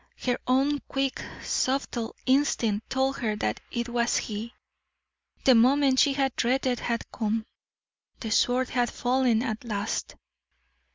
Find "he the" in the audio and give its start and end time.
4.17-5.53